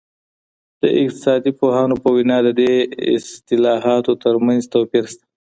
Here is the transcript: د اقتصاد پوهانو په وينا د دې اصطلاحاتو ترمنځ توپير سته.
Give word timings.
د 0.81 0.83
اقتصاد 1.01 1.43
پوهانو 1.59 1.95
په 2.03 2.09
وينا 2.15 2.37
د 2.43 2.49
دې 2.59 2.73
اصطلاحاتو 3.15 4.11
ترمنځ 4.23 4.61
توپير 4.73 5.05
سته. 5.13 5.25